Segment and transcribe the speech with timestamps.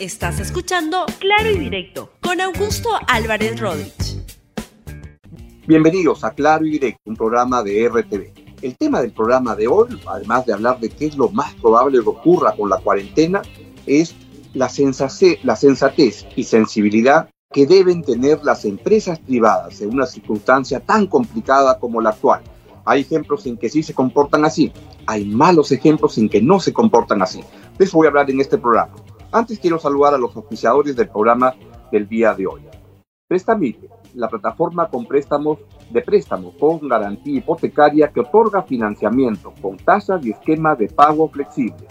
[0.00, 4.22] Estás escuchando Claro y Directo con Augusto Álvarez Rodríguez.
[5.66, 8.32] Bienvenidos a Claro y Directo, un programa de RTV.
[8.62, 12.00] El tema del programa de hoy, además de hablar de qué es lo más probable
[12.00, 13.42] que ocurra con la cuarentena,
[13.86, 14.14] es
[14.54, 14.70] la,
[15.42, 21.80] la sensatez y sensibilidad que deben tener las empresas privadas en una circunstancia tan complicada
[21.80, 22.42] como la actual.
[22.84, 24.72] Hay ejemplos en que sí se comportan así,
[25.06, 27.40] hay malos ejemplos en que no se comportan así.
[27.76, 28.94] De eso voy a hablar en este programa.
[29.30, 31.54] Antes quiero saludar a los oficiadores del programa
[31.92, 32.62] del día de hoy.
[33.26, 35.58] Prestamite, la plataforma con préstamos
[35.90, 41.84] de préstamo con garantía hipotecaria que otorga financiamiento con tasas y esquemas de pago flexibles.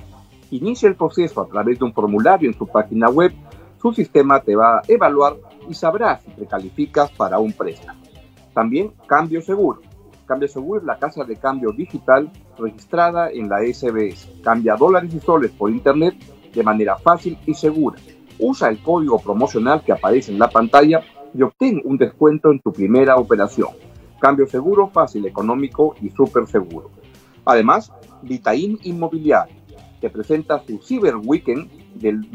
[0.50, 3.31] Inicia el proceso a través de un formulario en su página web.
[3.80, 5.36] Su sistema te va a evaluar
[5.70, 8.02] y sabrás si te calificas para un préstamo.
[8.56, 9.81] También Cambio Seguro.
[10.26, 14.28] Cambio Seguro es la casa de cambio digital registrada en la SBS.
[14.44, 16.16] Cambia dólares y soles por internet
[16.57, 17.97] de manera fácil y segura.
[18.39, 21.02] Usa el código promocional que aparece en la pantalla
[21.33, 23.69] y obtén un descuento en tu primera operación.
[24.19, 26.89] Cambio seguro, fácil, económico y súper seguro.
[27.45, 29.55] Además, Vitaín Inmobiliario
[30.02, 32.27] te presenta su Cyber Weekend del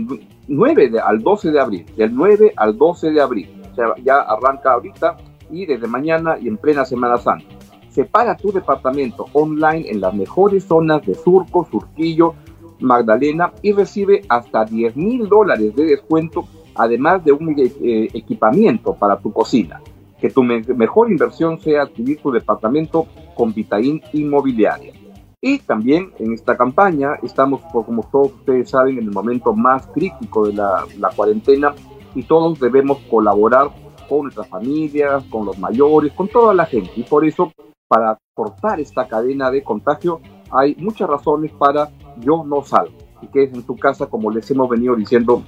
[0.48, 1.86] 9 al 12 de abril.
[1.96, 3.62] Del 9 al 12 de abril.
[4.04, 5.16] Ya arranca ahorita
[5.50, 7.46] y desde mañana y en plena Semana Santa.
[7.90, 12.34] Separa tu departamento online en las mejores zonas de Surco, Surquillo,
[12.82, 19.18] Magdalena y recibe hasta 10 mil dólares de descuento, además de un eh, equipamiento para
[19.18, 19.80] tu cocina.
[20.20, 24.92] Que tu mejor inversión sea adquirir tu departamento con Vitaín Inmobiliaria.
[25.40, 30.46] Y también en esta campaña estamos, como todos ustedes saben, en el momento más crítico
[30.46, 31.74] de la, la cuarentena
[32.14, 33.70] y todos debemos colaborar
[34.08, 36.92] con nuestras familias, con los mayores, con toda la gente.
[36.94, 37.50] Y por eso
[37.92, 43.44] para cortar esta cadena de contagio, hay muchas razones para yo no salgo y que
[43.44, 45.42] es en tu casa, como les hemos venido diciendo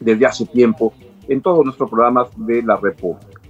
[0.00, 0.92] desde hace tiempo
[1.28, 3.40] en todos nuestros programas de la República.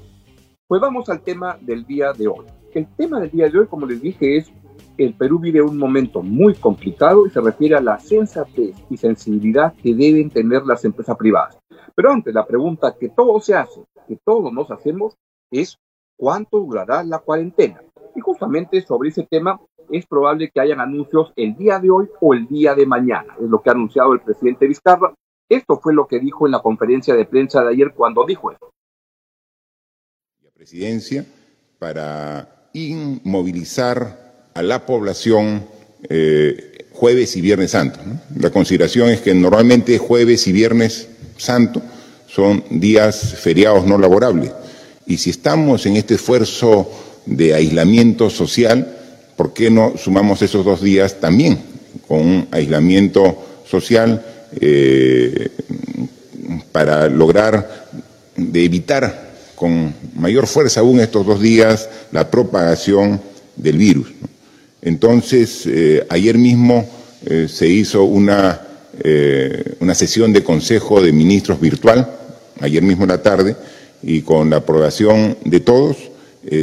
[0.66, 2.47] Pues vamos al tema del día de hoy.
[2.72, 4.52] El tema del día de hoy, como les dije, es
[4.98, 9.74] el Perú vive un momento muy complicado y se refiere a la sensatez y sensibilidad
[9.74, 11.58] que deben tener las empresas privadas.
[11.95, 15.17] Pero antes, la pregunta que todos se hacen, que todos nos hacemos,
[15.51, 15.79] es
[16.17, 17.83] ¿cuánto durará la cuarentena?
[18.14, 19.61] Y justamente sobre ese tema
[19.92, 23.48] es probable que hayan anuncios el día de hoy o el día de mañana, es
[23.48, 25.14] lo que ha anunciado el presidente Vizcarra.
[25.48, 28.73] Esto fue lo que dijo en la conferencia de prensa de ayer cuando dijo eso.
[30.42, 31.27] La presidencia
[31.79, 35.67] para inmovilizar a la población
[36.09, 38.01] eh, jueves y viernes santo.
[38.36, 41.83] La consideración es que normalmente jueves y viernes santo
[42.27, 44.53] son días feriados no laborables.
[45.07, 46.89] Y si estamos en este esfuerzo
[47.27, 49.02] de aislamiento social,
[49.36, 51.58] ¿por qué no sumamos esos dos días también
[52.06, 54.24] con un aislamiento social
[54.60, 55.48] eh,
[56.72, 57.88] para lograr
[58.36, 63.20] de evitar con mayor fuerza aún estos dos días la propagación
[63.56, 64.08] del virus?
[64.82, 66.88] Entonces, eh, ayer mismo
[67.24, 68.60] eh, se hizo una,
[69.80, 72.10] una sesión de Consejo de Ministros virtual,
[72.60, 73.56] ayer mismo en la tarde,
[74.02, 75.96] y con la aprobación de todos,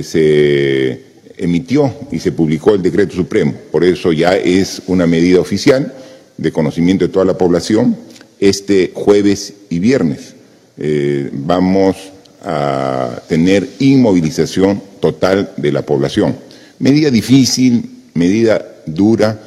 [0.03, 1.08] se
[1.39, 3.53] emitió y se publicó el decreto supremo.
[3.71, 5.93] Por eso ya es una medida oficial
[6.37, 7.95] de conocimiento de toda la población.
[8.39, 10.35] Este jueves y viernes
[10.77, 11.95] eh, vamos
[12.43, 16.35] a tener inmovilización total de la población.
[16.79, 19.41] Medida difícil, medida dura,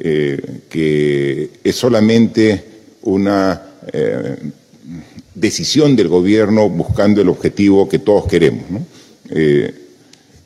[0.00, 2.64] eh, que es solamente
[3.02, 3.62] una
[5.34, 8.64] decisión del gobierno buscando el objetivo que todos queremos.
[9.30, 9.83] Eh,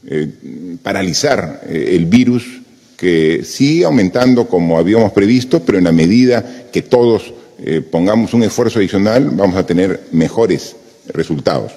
[0.06, 2.60] eh, paralizar eh, el virus
[2.97, 7.34] que sigue aumentando como habíamos previsto, pero en la medida que todos
[7.91, 10.76] pongamos un esfuerzo adicional, vamos a tener mejores
[11.08, 11.72] resultados.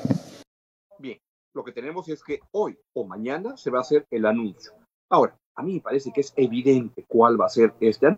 [1.00, 1.18] Bien,
[1.54, 4.74] lo que tenemos es que hoy o mañana se va a hacer el anuncio.
[5.10, 8.16] Ahora, a mí me parece que es evidente cuál va a ser este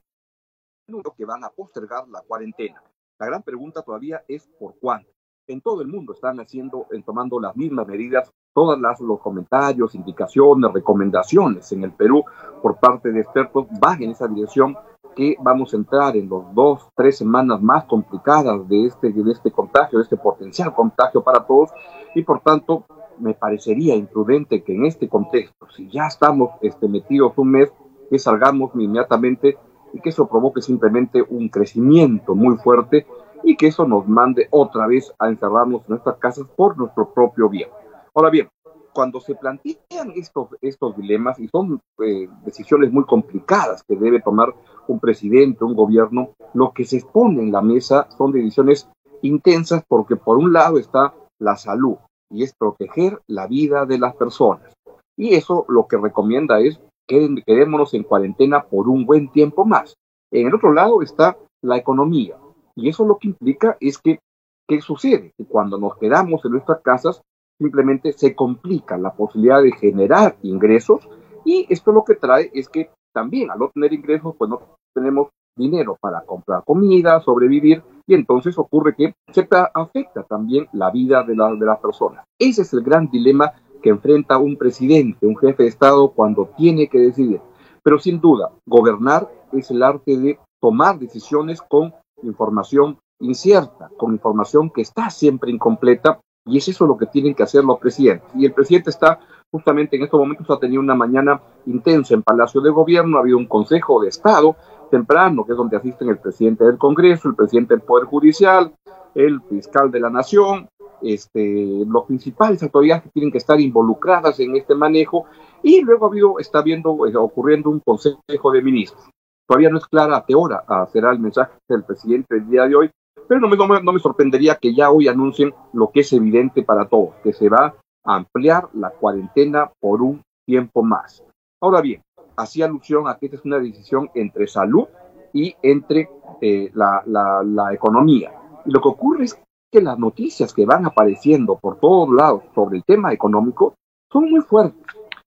[0.88, 2.84] anuncio que van a postergar la cuarentena.
[3.20, 5.10] La gran pregunta todavía es por cuánto.
[5.46, 11.70] En todo el mundo están haciendo, tomando las mismas medidas todos los comentarios, indicaciones, recomendaciones
[11.74, 12.24] en el Perú
[12.62, 14.78] por parte de expertos van en esa dirección
[15.18, 19.52] que vamos a entrar en los dos, tres semanas más complicadas de este, de este
[19.52, 21.72] contagio, de este potencial contagio para todos,
[22.16, 22.86] y por tanto
[23.20, 27.72] me parecería imprudente que en este contexto, si ya estamos este, metidos un mes,
[28.10, 29.58] que salgamos inmediatamente
[29.92, 33.06] y que eso provoque simplemente un crecimiento muy fuerte
[33.44, 37.50] y que eso nos mande otra vez a encerrarnos en nuestras casas por nuestro propio
[37.50, 37.70] bien.
[38.16, 38.48] Ahora bien,
[38.94, 44.54] cuando se plantean estos, estos dilemas, y son eh, decisiones muy complicadas que debe tomar
[44.88, 48.88] un presidente, un gobierno, lo que se expone en la mesa son decisiones
[49.22, 51.96] intensas porque por un lado está la salud
[52.30, 54.74] y es proteger la vida de las personas.
[55.18, 59.96] Y eso lo que recomienda es que quedémonos en cuarentena por un buen tiempo más.
[60.32, 62.38] En el otro lado está la economía.
[62.76, 64.20] Y eso lo que implica es que,
[64.68, 65.32] ¿qué sucede?
[65.38, 67.22] Que cuando nos quedamos en nuestras casas,
[67.60, 71.08] simplemente se complica la posibilidad de generar ingresos
[71.46, 74.60] y esto lo que trae es que también al no tener ingresos, pues no
[74.94, 81.24] tenemos dinero para comprar comida, sobrevivir, y entonces ocurre que se afecta también la vida
[81.24, 82.26] de, la, de las personas.
[82.40, 86.88] Ese es el gran dilema que enfrenta un presidente, un jefe de Estado, cuando tiene
[86.88, 87.42] que decidir.
[87.84, 91.94] Pero sin duda, gobernar es el arte de tomar decisiones con
[92.24, 97.44] información incierta, con información que está siempre incompleta, y es eso lo que tienen que
[97.44, 98.30] hacer los presidentes.
[98.36, 99.20] Y el presidente está
[99.52, 103.38] justamente en estos momentos, ha tenido una mañana intensa en Palacio de Gobierno, ha habido
[103.38, 104.56] un Consejo de Estado
[104.90, 108.74] temprano, que es donde asisten el presidente del Congreso, el presidente del Poder Judicial,
[109.16, 110.68] el fiscal de la Nación,
[111.02, 115.26] este, los principales autoridades que tienen que estar involucradas en este manejo,
[115.62, 119.04] y luego ha habido, está viendo, eh, ocurriendo un consejo de ministros.
[119.48, 122.76] Todavía no es clara a qué hora será el mensaje del presidente el día de
[122.76, 122.92] hoy,
[123.28, 126.88] pero no me, no me sorprendería que ya hoy anuncien lo que es evidente para
[126.88, 127.76] todos, que se va
[128.06, 131.24] a ampliar la cuarentena por un tiempo más.
[131.62, 132.02] Ahora bien,
[132.38, 134.88] hacía alusión a que esta es una decisión entre salud
[135.34, 136.10] y entre
[136.42, 138.32] eh, la, la economía.
[138.66, 139.40] Y lo que ocurre es
[139.72, 143.76] que las noticias que van apareciendo por todos lados sobre el tema económico
[144.12, 144.86] son muy fuertes.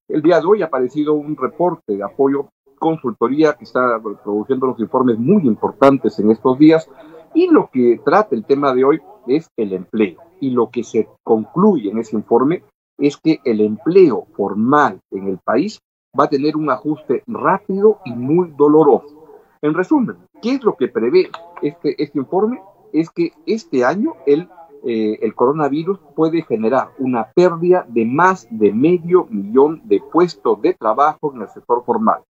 [0.08, 4.80] El día de hoy ha aparecido un reporte de apoyo consultoría que está produciendo los
[4.80, 6.88] informes muy importantes en estos días
[7.34, 10.18] y lo que trata el tema de hoy es el empleo.
[10.40, 12.62] Y lo que se concluye en ese informe
[12.98, 15.80] es que el empleo formal en el país
[16.18, 19.24] va a tener un ajuste rápido y muy doloroso.
[19.60, 21.28] En resumen, ¿qué es lo que prevé
[21.62, 22.60] este, este informe?
[22.92, 24.48] es que este año el,
[24.84, 30.74] eh, el coronavirus puede generar una pérdida de más de medio millón de puestos de
[30.74, 32.22] trabajo en el sector formal.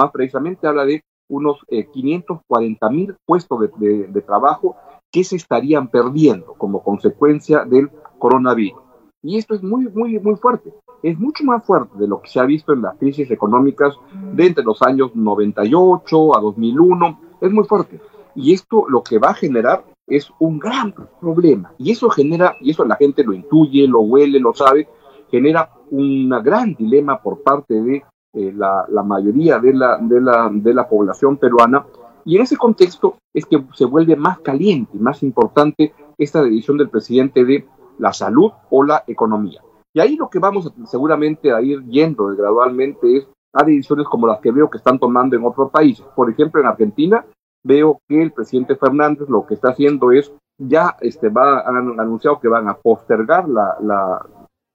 [0.00, 4.76] Más precisamente habla de unos 540 eh, mil puestos de, de trabajo
[5.12, 8.80] que se estarían perdiendo como consecuencia del coronavirus.
[9.22, 10.72] Y esto es muy, muy, muy fuerte.
[11.02, 13.94] Es mucho más fuerte de lo que se ha visto en las crisis económicas
[14.32, 17.20] de entre los años 98 a 2001.
[17.42, 18.00] Es muy fuerte.
[18.34, 21.74] Y esto lo que va a generar es un gran problema.
[21.76, 24.88] Y eso genera, y eso la gente lo intuye, lo huele, lo sabe,
[25.30, 28.02] genera un gran dilema por parte de
[28.32, 31.84] eh, la, la, mayoría de la, de, la, de la población peruana.
[32.24, 36.76] Y en ese contexto es que se vuelve más caliente y más importante esta decisión
[36.78, 37.66] del presidente de
[37.98, 39.60] la salud o la economía.
[39.92, 44.40] Y ahí lo que vamos seguramente a ir yendo gradualmente es a decisiones como las
[44.40, 46.06] que veo que están tomando en otros países.
[46.14, 47.24] Por ejemplo, en Argentina
[47.64, 52.38] veo que el presidente Fernández lo que está haciendo es, ya este, va, han anunciado
[52.38, 54.24] que van a postergar la, la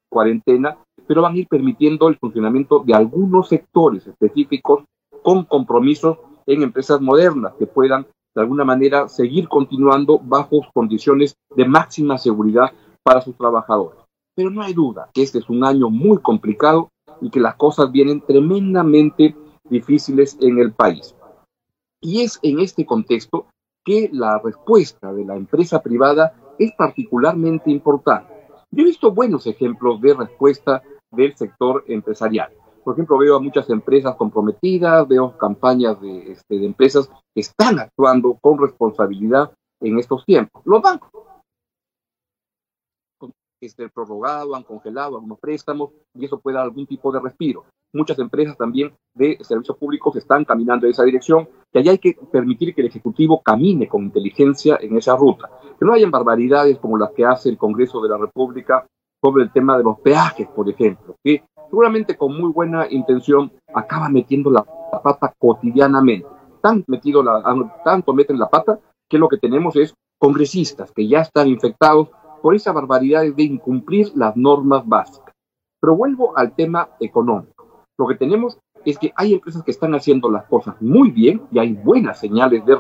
[0.10, 4.84] cuarentena, pero van a ir permitiendo el funcionamiento de algunos sectores específicos
[5.24, 8.06] con compromisos en empresas modernas que puedan
[8.36, 12.72] de alguna manera seguir continuando bajo condiciones de máxima seguridad
[13.02, 14.00] para sus trabajadores.
[14.36, 16.90] Pero no hay duda que este es un año muy complicado
[17.22, 19.36] y que las cosas vienen tremendamente
[19.70, 21.16] difíciles en el país.
[22.02, 23.48] Y es en este contexto
[23.84, 28.34] que la respuesta de la empresa privada es particularmente importante.
[28.72, 32.52] Yo he visto buenos ejemplos de respuesta del sector empresarial.
[32.84, 37.80] Por ejemplo, veo a muchas empresas comprometidas, veo campañas de, este, de empresas que están
[37.80, 40.62] actuando con responsabilidad en estos tiempos.
[40.66, 41.10] Los bancos
[43.62, 47.66] este, prorrogado, han congelado algunos préstamos y eso puede dar algún tipo de respiro.
[47.94, 52.18] Muchas empresas también de servicios públicos están caminando en esa dirección y allá hay que
[52.32, 55.50] permitir que el Ejecutivo camine con inteligencia en esa ruta.
[55.80, 58.86] Que no hayan barbaridades como las que hace el Congreso de la República
[59.26, 64.08] sobre el tema de los peajes, por ejemplo, que seguramente con muy buena intención acaba
[64.08, 64.64] metiendo la
[65.04, 66.28] pata cotidianamente.
[66.62, 67.42] Tan metido la,
[67.84, 68.80] tanto meten la pata
[69.10, 72.10] que lo que tenemos es congresistas que ya están infectados
[72.44, 75.34] por esa barbaridad de incumplir las normas básicas.
[75.82, 77.86] Pero vuelvo al tema económico.
[77.98, 81.58] Lo que tenemos es que hay empresas que están haciendo las cosas muy bien y
[81.58, 82.76] hay buenas señales de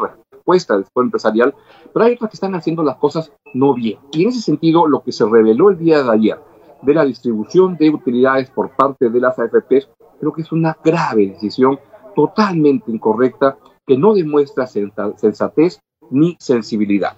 [0.45, 1.55] respuesta del sector empresarial,
[1.91, 3.97] pero hay otras que están haciendo las cosas no bien.
[4.11, 6.39] Y en ese sentido, lo que se reveló el día de ayer
[6.81, 11.27] de la distribución de utilidades por parte de las AFPs, creo que es una grave
[11.27, 11.79] decisión
[12.15, 15.79] totalmente incorrecta que no demuestra sensatez
[16.11, 17.17] ni sensibilidad.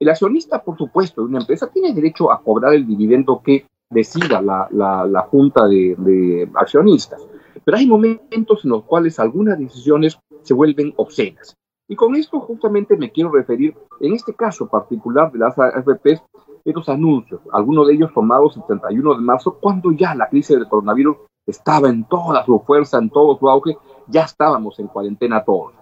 [0.00, 4.42] El accionista, por supuesto, de una empresa tiene derecho a cobrar el dividendo que decida
[4.42, 7.24] la, la, junta de, accionistas.
[7.64, 11.56] Pero hay momentos en los cuales algunas decisiones se vuelven obscenas.
[11.86, 16.22] Y con esto justamente me quiero referir, en este caso particular de las AFPs,
[16.64, 20.68] estos anuncios, algunos de ellos tomados el 31 de marzo, cuando ya la crisis del
[20.68, 23.76] coronavirus estaba en toda su fuerza, en todo su auge,
[24.06, 25.74] ya estábamos en cuarentena todos.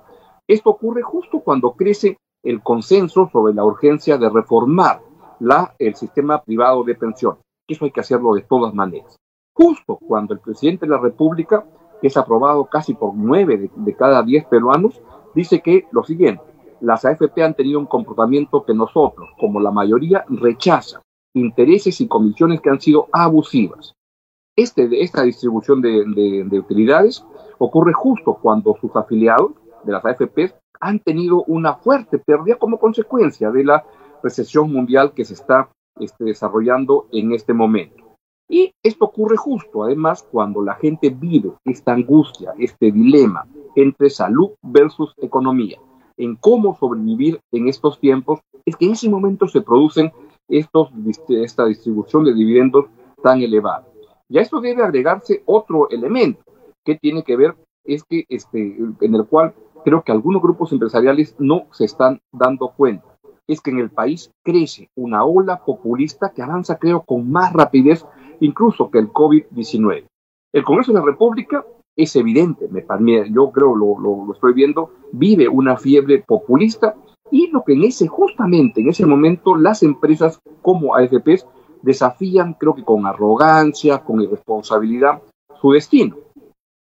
[0.48, 5.00] Esto ocurre justo cuando crece el consenso sobre la urgencia de reformar
[5.78, 7.38] el sistema privado de pensión.
[7.68, 9.16] Eso hay que hacerlo de todas maneras.
[9.54, 11.64] Justo cuando el presidente de la República,
[12.00, 15.00] que es aprobado casi por nueve de cada diez peruanos,
[15.34, 16.42] dice que lo siguiente,
[16.80, 21.02] las AFP han tenido un comportamiento que nosotros, como la mayoría, rechaza,
[21.34, 23.94] intereses y comisiones que han sido abusivas.
[24.56, 27.24] Este, esta distribución de, de, de utilidades
[27.58, 29.52] ocurre justo cuando sus afiliados
[29.84, 33.84] de las AFP han tenido una fuerte pérdida como consecuencia de la
[34.22, 38.01] recesión mundial que se está este, desarrollando en este momento.
[38.48, 43.46] Y esto ocurre justo, además, cuando la gente vive esta angustia, este dilema
[43.76, 45.78] entre salud versus economía,
[46.16, 50.12] en cómo sobrevivir en estos tiempos, es que en ese momento se producen
[50.48, 50.90] estos,
[51.28, 52.86] esta distribución de dividendos
[53.22, 53.86] tan elevada.
[54.28, 56.42] Y a esto debe agregarse otro elemento
[56.84, 61.34] que tiene que ver, es que este, en el cual creo que algunos grupos empresariales
[61.38, 63.06] no se están dando cuenta.
[63.46, 68.06] Es que en el país crece una ola populista que avanza, creo, con más rapidez
[68.42, 70.04] incluso que el COVID-19.
[70.52, 71.64] El Congreso de la República
[71.96, 72.84] es evidente, me,
[73.30, 76.94] yo creo, lo, lo, lo, estoy viendo, vive una fiebre populista
[77.30, 81.46] y lo que en ese, justamente en ese momento, las empresas como AFPs
[81.82, 85.22] desafían, creo que con arrogancia, con irresponsabilidad,
[85.60, 86.16] su destino.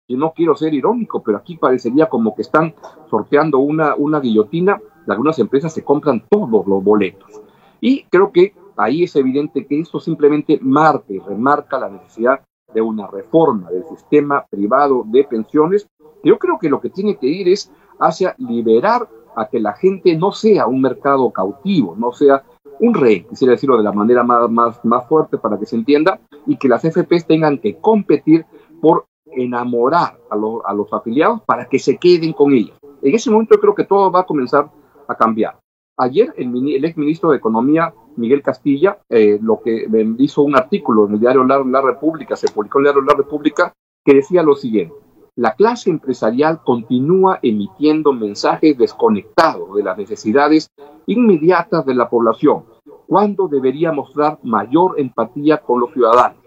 [0.08, 2.74] Y no quiero ser irónico, pero aquí parecería como que están
[3.10, 7.42] sorteando una, una guillotina, algunas empresas se compran todos los boletos.
[7.80, 12.40] Y creo que ahí es evidente que esto simplemente marca y remarca la necesidad
[12.72, 15.88] de una reforma del sistema privado de pensiones.
[16.22, 20.16] Yo creo que lo que tiene que ir es hacia liberar a que la gente
[20.16, 22.44] no sea un mercado cautivo, no sea
[22.80, 26.56] un rey, quisiera decirlo de la manera más, más, fuerte para que se entienda, y
[26.56, 28.44] que las FPs tengan que competir
[28.80, 32.76] por enamorar a, a los afiliados para que se queden con ellos.
[33.02, 34.70] En ese momento creo que todo va a comenzar
[35.08, 35.58] a cambiar.
[35.98, 39.86] Ayer el, el ex ministro de Economía, Miguel Castilla, eh, lo que
[40.18, 43.16] hizo un artículo en el diario La, la República, se publicó en el diario La
[43.16, 43.72] República,
[44.04, 44.94] que decía lo siguiente.
[45.36, 50.70] La clase empresarial continúa emitiendo mensajes desconectados de las necesidades
[51.06, 52.64] inmediatas de la población,
[53.06, 56.42] cuando debería mostrar mayor empatía con los ciudadanos.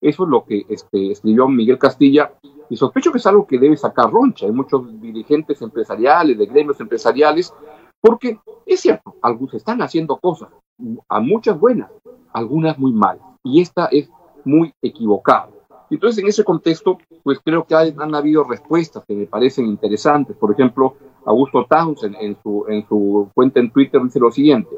[0.00, 2.32] Eso es lo que este, escribió Miguel Castilla
[2.68, 4.46] y sospecho que es algo que debe sacar roncha.
[4.46, 7.54] Hay muchos dirigentes empresariales, de gremios empresariales,
[8.04, 10.50] porque es cierto, algunos están haciendo cosas,
[11.08, 11.90] a muchas buenas,
[12.34, 14.10] algunas muy malas, y esta es
[14.44, 15.48] muy equivocada.
[15.88, 20.36] Entonces, en ese contexto, pues creo que han habido respuestas que me parecen interesantes.
[20.36, 24.76] Por ejemplo, Augusto Townsend en su, en su cuenta en Twitter dice lo siguiente,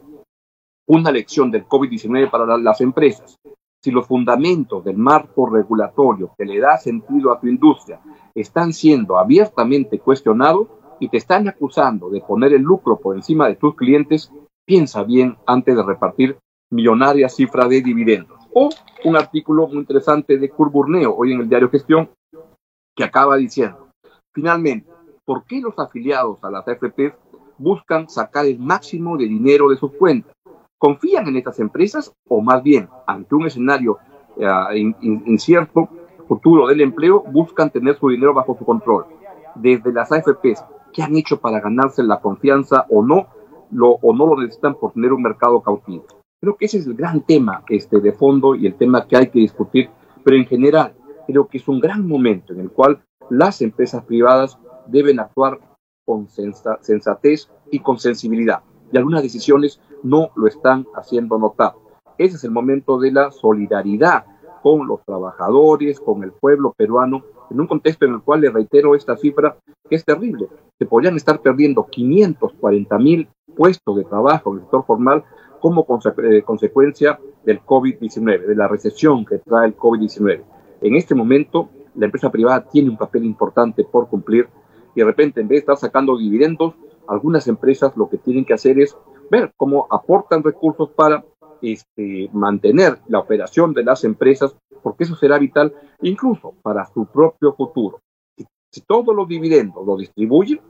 [0.86, 3.40] una lección del COVID-19 para la, las empresas.
[3.82, 8.00] Si los fundamentos del marco regulatorio que le da sentido a tu industria
[8.36, 10.68] están siendo abiertamente cuestionados,
[11.00, 14.32] y te están acusando de poner el lucro por encima de tus clientes,
[14.64, 16.38] piensa bien antes de repartir
[16.70, 18.38] millonarias cifras de dividendos.
[18.54, 18.70] O
[19.04, 22.10] un artículo muy interesante de Kurt Burneo, hoy en el diario Gestión,
[22.94, 23.88] que acaba diciendo,
[24.32, 24.90] finalmente,
[25.24, 27.14] ¿por qué los afiliados a las AFP
[27.58, 30.32] buscan sacar el máximo de dinero de sus cuentas?
[30.78, 33.98] ¿Confían en estas empresas o más bien, ante un escenario
[34.36, 35.88] uh, incierto,
[36.28, 39.06] futuro del empleo, buscan tener su dinero bajo su control?
[39.60, 43.26] Desde las AFPs qué han hecho para ganarse la confianza o no,
[43.70, 46.06] lo, o no lo necesitan por tener un mercado cautivo.
[46.40, 49.28] Creo que ese es el gran tema este, de fondo y el tema que hay
[49.28, 49.90] que discutir,
[50.24, 50.94] pero en general
[51.26, 55.58] creo que es un gran momento en el cual las empresas privadas deben actuar
[56.06, 58.62] con sensatez y con sensibilidad.
[58.92, 61.74] Y algunas decisiones no lo están haciendo notar.
[62.16, 64.24] Ese es el momento de la solidaridad
[64.62, 68.94] con los trabajadores, con el pueblo peruano, en un contexto en el cual le reitero
[68.94, 69.56] esta cifra
[69.88, 70.48] que es terrible.
[70.78, 75.24] Se podrían estar perdiendo 540 mil puestos de trabajo en el sector formal
[75.60, 75.86] como
[76.22, 80.42] eh, consecuencia del COVID-19, de la recesión que trae el COVID-19.
[80.82, 84.48] En este momento, la empresa privada tiene un papel importante por cumplir
[84.94, 86.74] y de repente, en vez de estar sacando dividendos,
[87.08, 88.96] algunas empresas lo que tienen que hacer es
[89.30, 91.24] ver cómo aportan recursos para
[91.62, 97.54] este, mantener la operación de las empresas, porque eso será vital incluso para su propio
[97.54, 98.00] futuro.
[98.36, 100.60] Si, si todos los dividendos los distribuyen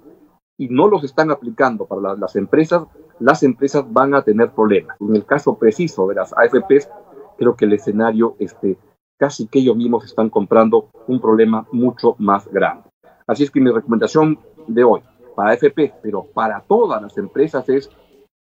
[0.59, 2.85] y no los están aplicando para la, las empresas,
[3.19, 4.97] las empresas van a tener problemas.
[5.01, 6.89] En el caso preciso de las AFPs,
[7.37, 8.79] creo que el escenario este,
[9.19, 12.89] casi que ellos mismos están comprando un problema mucho más grande.
[13.27, 15.01] Así es que mi recomendación de hoy,
[15.35, 17.91] para FP, pero para todas las empresas es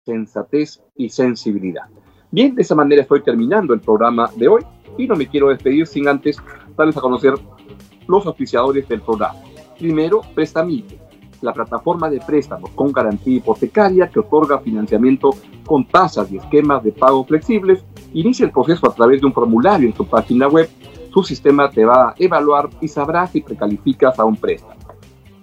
[0.05, 1.85] sensatez y sensibilidad.
[2.35, 4.61] Bien, de esa manera estoy terminando el programa de hoy
[4.97, 6.35] y no me quiero despedir sin antes
[6.75, 7.33] darles a conocer
[8.09, 9.35] los auspiciadores del programa.
[9.79, 10.99] Primero, Prestamite,
[11.39, 15.29] la plataforma de préstamos con garantía hipotecaria que otorga financiamiento
[15.65, 17.85] con tasas y esquemas de pago flexibles.
[18.13, 20.69] Inicia el proceso a través de un formulario en su página web.
[21.13, 24.75] Su sistema te va a evaluar y sabrá si precalificas a un préstamo.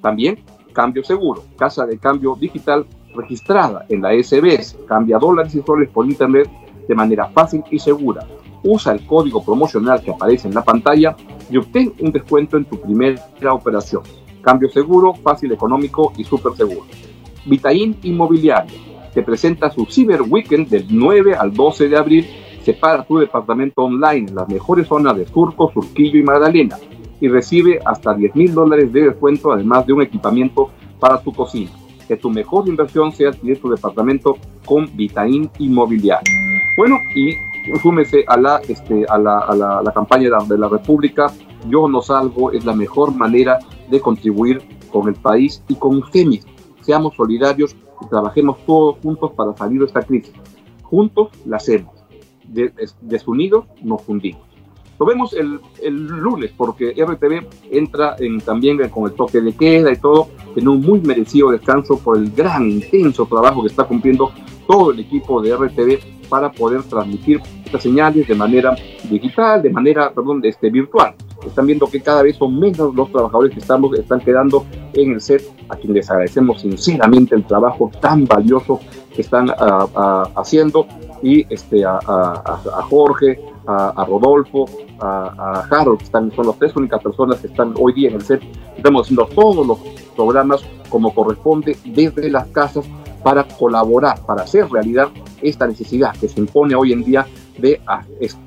[0.02, 0.44] También
[0.74, 2.84] Cambio Seguro, casa de cambio digital
[3.14, 4.76] registrada en la SBS.
[4.86, 6.50] Cambia dólares y soles por internet
[6.86, 8.26] de manera fácil y segura.
[8.64, 11.16] Usa el código promocional que aparece en la pantalla
[11.50, 13.20] y obtén un descuento en tu primera
[13.52, 14.02] operación.
[14.40, 16.86] Cambio seguro, fácil, económico y súper seguro.
[17.44, 22.26] Vitaín Inmobiliario te presenta su Cyber Weekend del 9 al 12 de abril.
[22.64, 26.78] Separa tu departamento online en las mejores zonas de Surco, Surquillo y Magdalena
[27.20, 31.70] y recibe hasta 10 mil dólares de descuento, además de un equipamiento para tu cocina.
[32.08, 36.34] Que tu mejor inversión sea adquirir tu departamento con Vitaín Inmobiliario.
[36.76, 37.34] Bueno, y
[37.82, 41.32] súmese a la, este, a la, a la, campaña de la República.
[41.68, 46.26] Yo no salgo, es la mejor manera de contribuir con el país y con usted
[46.26, 46.50] mismo.
[46.80, 50.32] Seamos solidarios y trabajemos todos juntos para salir de esta crisis.
[50.82, 51.94] Juntos la hacemos.
[53.00, 54.42] desunidos nos fundimos.
[54.98, 59.90] Lo vemos el, el lunes porque RTV entra en, también con el toque de queda
[59.90, 64.30] y todo en un muy merecido descanso por el gran, intenso trabajo que está cumpliendo
[64.66, 68.74] todo el equipo de RTV para poder transmitir estas señales de manera
[69.08, 71.14] digital, de manera, perdón, este, virtual.
[71.46, 74.64] Están viendo que cada vez son menos los trabajadores que estamos, están quedando
[74.94, 78.80] en el set, a quienes les agradecemos sinceramente el trabajo tan valioso
[79.14, 80.86] que están ah, ah, haciendo
[81.22, 84.66] y este, a, a Jorge, a, Rodolfo,
[85.00, 88.22] a, Harold, que están, son las tres únicas personas que están hoy día en el
[88.22, 88.42] set.
[88.76, 89.78] Estamos haciendo todos los
[90.16, 92.84] programas como corresponde desde las casas
[93.22, 95.08] para colaborar, para hacer realidad
[95.40, 97.26] esta necesidad que se impone hoy en día
[97.58, 97.80] de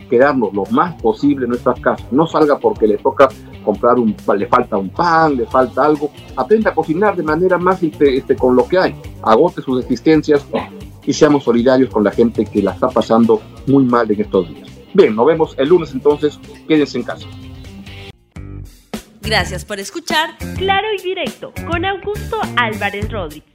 [0.10, 2.12] quedarnos lo más posible en nuestras casas.
[2.12, 3.30] No salga porque le toca
[3.64, 6.12] comprar un, le falta un pan, le falta algo.
[6.36, 8.96] Aprenda a cocinar de manera más este, este, con lo que hay.
[9.24, 10.46] Agote sus existencias
[11.06, 14.70] y seamos solidarios con la gente que la está pasando muy mal en estos días.
[14.94, 16.40] Bien, nos vemos el lunes entonces.
[16.68, 17.28] Quédense en casa.
[19.22, 23.55] Gracias por escuchar Claro y Directo con Augusto Álvarez Rodríguez.